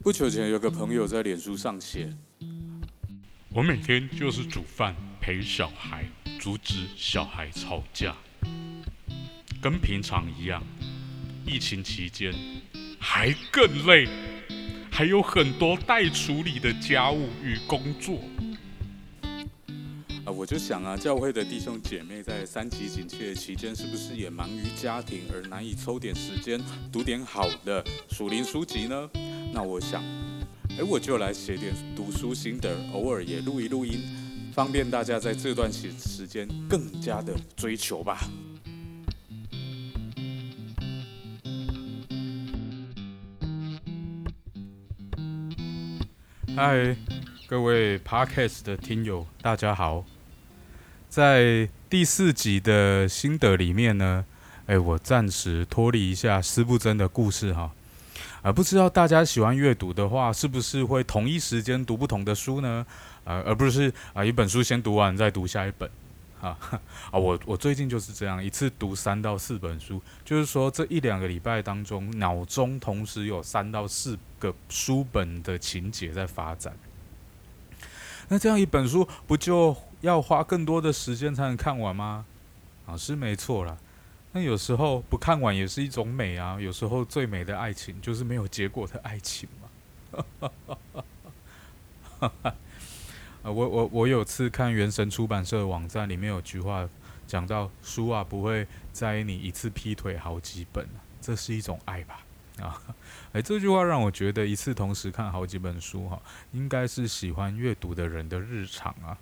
[0.00, 2.08] 不久前有个朋友在脸书上写
[3.50, 8.16] ：“我每天就是煮饭、陪小孩、阻止小孩吵架，
[9.60, 10.62] 跟平常一样。
[11.44, 12.32] 疫情期间
[13.00, 14.06] 还更累，
[14.90, 18.20] 还有很多待处理的家务与工作。”
[20.24, 26.60] 啊，我就想啊，教会的弟兄姐妹在三级警戒期间，是不是也忙于家庭而难以抽点时间
[26.92, 29.10] 读点好的属灵书籍呢？
[29.60, 30.00] 那我想，
[30.78, 33.98] 哎，我就来写点读书心得，偶尔也录一录音，
[34.54, 38.20] 方便大家在这段时时间更加的追求吧。
[46.54, 46.96] 嗨，
[47.48, 50.04] 各位 Podcast 的听友，大家好。
[51.08, 54.24] 在第四集的心得里面呢，
[54.66, 57.72] 哎，我暂时脱离一下施不真的故事哈。
[58.42, 62.86] 啊，不知道大家喜欢阅读的话，是不是会同一时间读不同的书呢？
[63.24, 65.90] 啊，而不是啊一本书先读完再读下一本，
[66.40, 66.56] 啊
[67.10, 76.76] 啊，我我最近就是这样，一次读三到四本书，就是说这一两个礼拜当中，脑中同时有三到四个书本的情节在发展。
[78.28, 82.24] 那这样一本书不就要花更多的时间才能看完吗？
[82.86, 83.76] 啊，是没错啦。
[84.32, 86.60] 那有时候不看完也是一种美啊。
[86.60, 90.50] 有时候最美的爱情就是没有结果的爱情嘛。
[92.20, 92.30] 啊，
[93.42, 96.88] 我我我有次看原神出版社的网站，里面有句话
[97.26, 100.86] 讲到：书啊不会在意你一次劈腿好几本，
[101.20, 102.20] 这是一种爱吧？
[102.60, 102.82] 啊，
[103.32, 106.20] 哎，这句话让我觉得一次同时看好几本书哈，
[106.52, 109.16] 应该是喜欢阅读的人的日常啊。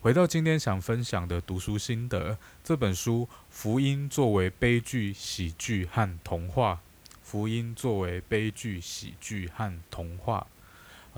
[0.00, 6.74] 回到今天想分享的读书心得，这本书《福音作为悲剧、喜剧和童话》，
[7.20, 10.46] 《福音作为悲剧、喜剧和童话》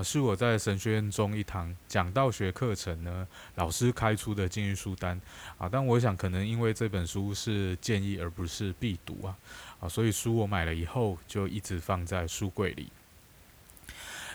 [0.00, 5.20] 啊，是我在神学院中一堂讲道学课程呢，老师开出的禁欲书单
[5.58, 5.68] 啊。
[5.70, 9.36] 但我想，可能因为这本书是建议而不是必读啊，
[9.80, 12.90] 啊，所以书我买了以后就一直放在书柜里。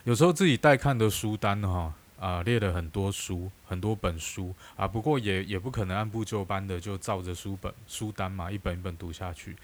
[0.03, 1.96] 有时候自己带看的书单哈。
[2.20, 9.56] 啊，列了很多书，很多本书啊，不过也也不可能按部就班的就照着书本书单嘛，一本一本读下去。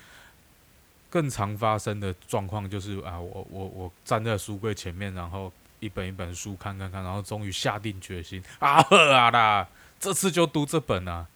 [1.09, 9.67] 更常发生的状况就是啊，我我我站在书柜前面，然后一本一本书看看看，然后终于下定决心啊呵啊啦，
[9.99, 11.27] 这次就读这本啊，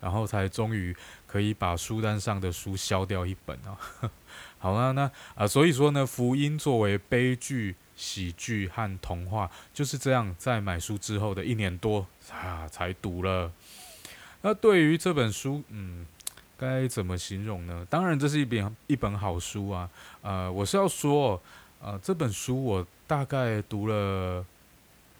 [0.00, 0.96] 然后才终于
[1.26, 4.10] 可以把书单上的书消掉一本啊。
[4.58, 7.76] 好了，那啊，所以说呢，福音作为悲剧。
[7.96, 13.52] 喜剧和童话就是这样，在买书之后的一年多啊，才读了。
[14.42, 16.06] 那对于这本书，嗯，
[16.58, 17.86] 该怎么形容呢？
[17.88, 19.88] 当然，这是一本一本好书啊。
[20.22, 21.40] 呃，我是要说，
[21.80, 24.44] 呃，这本书我大概读了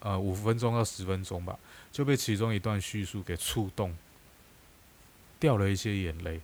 [0.01, 1.59] 呃五分钟到十分钟吧，
[1.91, 3.97] 就被其中一段叙述给触动，
[5.39, 6.41] 掉了一些眼泪，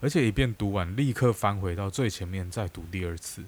[0.00, 3.42] 而且一遍读完，立刻翻回到最前面，再读第二次。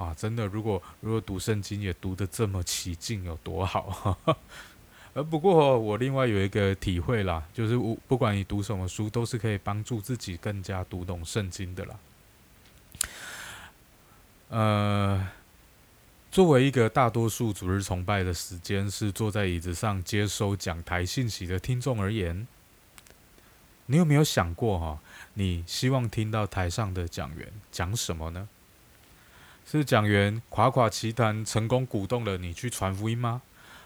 [0.00, 4.16] 啊，真的，如果如果读圣经也读得这么起劲，有多好？
[5.12, 11.96] 而 不过我另外有一个体会啦，就是我不管你读什么书，都是可以帮助自己更加读懂圣经的啦。
[14.48, 15.28] 呃，
[16.30, 22.46] 作为一个大多数主日崇拜的时间是坐在椅子上接收讲台信息的听众而言，
[23.84, 24.98] 你有没有想过哈？
[25.34, 28.48] 你希望听到台上的讲员讲什么呢？
[29.78, 33.40] 是讲员夸夸其谈，成功鼓动了你去传福音吗？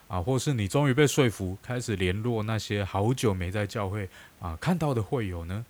[0.08, 4.08] 啊，或是你终于被说服，开始联络那些好久没在教会
[4.40, 5.66] 啊看到的会友呢？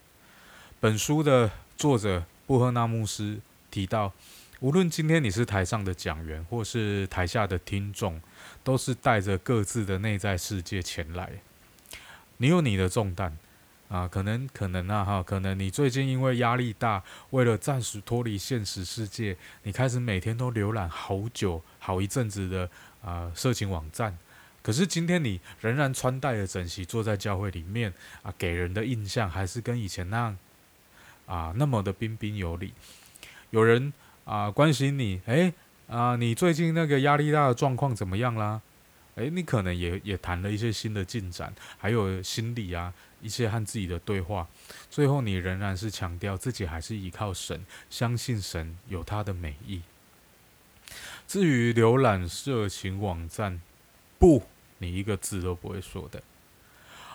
[0.79, 3.41] 本书的作者布赫纳牧师
[3.73, 4.13] 提到，
[4.61, 8.21] 无论今天你是台上的讲员，或是台下的听众，
[8.63, 11.29] 都是带着各自的内在世界前来。
[12.37, 13.37] 你有你的重担。
[13.89, 22.69] 啊，可能可能啊，哈，可能你最近因为压力大，为了暂时脱离现实世界，你开始每天都浏览好久、好一阵子的
[23.05, 24.17] 啊色情网站。
[24.63, 27.93] 可是今天你仍然穿戴着整齐，坐在教会里面
[28.23, 30.39] 啊，给人的印象还是跟以前那样
[31.27, 32.73] 啊那么的彬彬有礼。
[33.51, 33.93] 有人
[34.25, 35.53] 啊关心你，诶，
[35.87, 38.61] 啊，你最近那个压力大的状况怎么样啦？
[39.17, 42.93] 诶，你可能也也谈了一些新的进展，还有心理啊。
[43.23, 44.47] 一些和自己的对话，
[44.91, 49.81] 最后你仍然是强调自己还是依靠神，相信神有他的美意。
[51.27, 53.63] 至于浏览色情网站，
[54.19, 54.43] 不，
[54.77, 56.23] 你一个字都不会说的。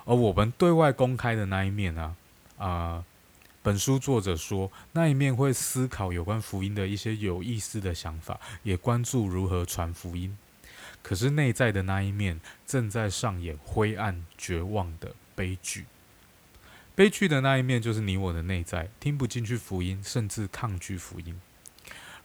[0.03, 2.15] 而我们对外公开的那一面呢？
[2.57, 3.05] 啊，
[3.61, 10.35] 本书作者说，那一面会思考有关福音的一些有意思的想法，也关注如何传福音。
[11.01, 15.85] 可是内在的那一面正在上演灰暗、绝望的悲剧。
[16.95, 21.39] 悲剧的那一面就是你我的内在听不进去福音，甚至抗拒福音。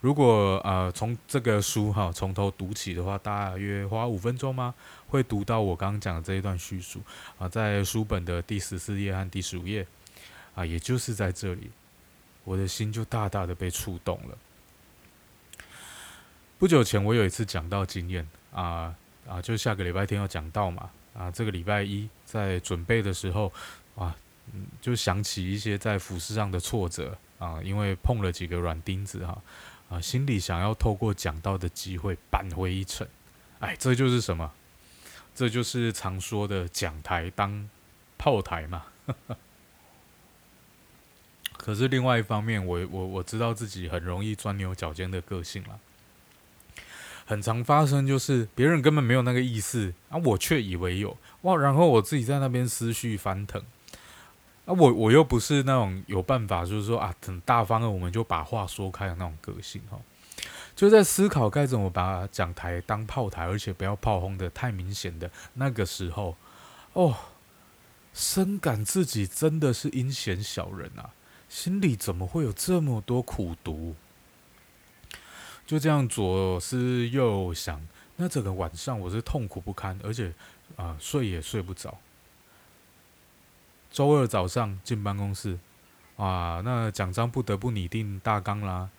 [0.00, 4.74] 如果呃从这个书哈从头读起的话，大约花五分钟吗？
[5.08, 7.00] 会读到我刚刚讲的这一段叙述
[7.38, 9.86] 啊，在书本的第十四页和第十五页
[10.54, 11.70] 啊，也就是在这里，
[12.42, 14.36] 我的心就大大的被触动了。
[16.58, 18.94] 不久前我有一次讲到经验啊
[19.28, 23.52] 啊，就下个礼拜天要讲到嘛啊，这个礼拜一在准备的时候
[23.94, 24.16] 啊，
[24.80, 29.42] 就想起一些在服饰上的挫折啊，因为碰了几个软钉子哈
[29.90, 33.06] 啊，心里想要透过讲到的机会扳回一城，
[33.58, 34.52] 哎，这就是什么？
[35.34, 37.68] 这就是常说的讲台当
[38.16, 38.84] 炮台嘛。
[41.56, 45.80] 可是另外一方面，我我我知道自己很容易钻牛角尖的个性了，
[47.26, 53.62] 很常发生就是别人根本没有那个意思啊，我却以为有哇，然后我自己在那边思绪翻腾
[54.66, 59.98] 啊，我我又不是那种有办法就是说啊，很大方的我们就把话说开的那种个性哈。
[60.76, 66.36] 就在思考该怎么把讲台当炮台，而且不要炮轰的太明显的那个时候，
[66.94, 67.16] 哦，
[68.12, 71.10] 深感自己真的是阴险小人啊！
[71.48, 73.94] 心里怎么会有这么多苦毒？
[75.66, 77.80] 就这样左思右想，
[78.16, 80.32] 那整个晚上我是痛苦不堪，而且
[80.76, 81.96] 啊睡也睡不着。
[83.90, 85.58] 周二早上进办公室，
[86.16, 88.90] 啊，那奖章不得不拟定大纲啦。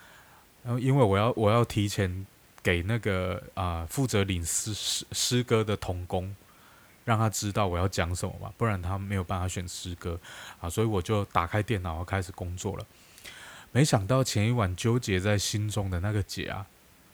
[0.64, 2.26] 然后，因为我要我要提前
[2.64, 6.36] 给那个啊负责领诗诗诗歌的童工，
[7.04, 10.20] 让他知道我要讲什么嘛，不然他没有办法选诗歌
[10.60, 12.86] 啊，所以我就打开电脑开始工作了。
[13.76, 16.66] 没想到前一晚纠结在心中的那个结啊，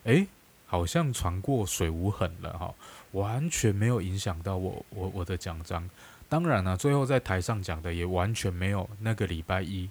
[0.04, 0.28] 诶，
[0.68, 2.75] 好像传过水无痕了哈，
[3.13, 5.90] 完全没有影响到我我我的奖章。
[6.30, 9.90] 当然了，最后在台上讲的也完全没有那个礼拜一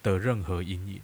[0.00, 1.00] 的任何阴影。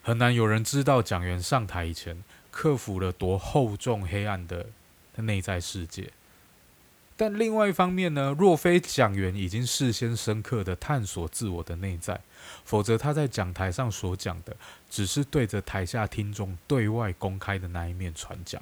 [0.00, 4.68] 很难有人知道蒋元上台以前克服了多厚重黑暗的
[5.16, 6.10] 内在世界，
[7.16, 12.20] 但另外一方面呢，若非讲员已经事先深刻的探索自我的内在，
[12.64, 14.56] 否则他在讲台上所讲的
[14.90, 18.60] 只是对着台下听众对外公开的那一面传讲。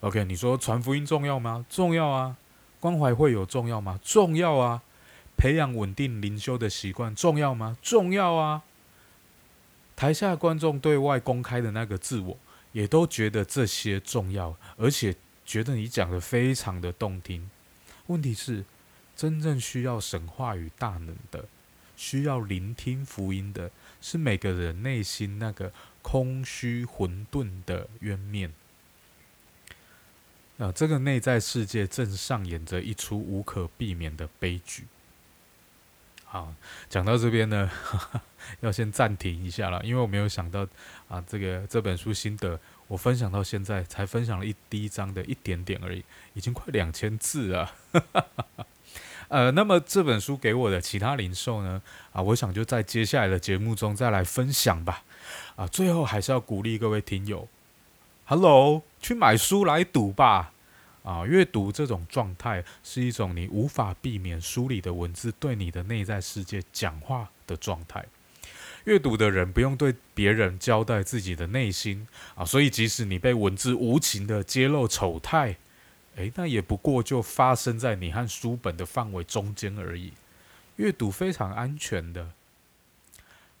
[0.00, 1.64] OK，你说传福音重要吗？
[1.70, 2.36] 重要啊。
[2.80, 3.98] 关怀会有重要吗？
[4.02, 4.82] 重要啊。
[5.36, 7.78] 培养稳定灵修的习惯重要吗？
[7.80, 8.62] 重要啊。
[9.96, 12.36] 台下观众对外公开的那个自我，
[12.72, 17.50] 也都觉得这些重要，而且觉得你讲的非常的动听。
[18.06, 18.64] 问题是，
[19.16, 21.46] 真正需要神话与大能的，
[21.96, 23.70] 需要聆听福音的，
[24.00, 28.52] 是每个人内心那个空虚混沌的渊面。
[30.58, 34.84] 啊，这个内在世界正上演着一出无可避免的悲剧。
[36.34, 36.52] 好，
[36.88, 37.70] 讲到这边呢，
[38.58, 40.66] 要先暂停一下了，因为我没有想到
[41.06, 42.58] 啊，这个这本书心得
[42.88, 46.02] 我分享到现在才分享了一第一章的一点点而已，
[46.32, 47.70] 已经快两千字了。
[49.28, 51.80] 呃，那么这本书给我的其他零售呢？
[52.12, 55.04] 啊，我想就在接下来的节目中再来分享吧。
[55.54, 57.46] 啊，最后还是要鼓励各位听友
[58.24, 60.50] ，Hello，去买书来读吧。
[61.04, 68.04] 啊，阅读这种状态是一种你无法避免梳理的文字对你的内在世界讲话的状态。
[68.84, 75.56] 阅读的人不用对别人交代自己的内心啊，所以即使你被文字无情的揭露丑态，
[76.16, 80.12] 诶，那也不过就发生在你和书本的范围中间而已。
[80.76, 82.32] 阅读非常安全的。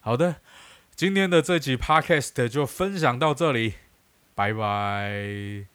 [0.00, 0.36] 好的，
[0.94, 3.74] 今天的这集 Podcast 就分享到这里，
[4.34, 5.73] 拜拜。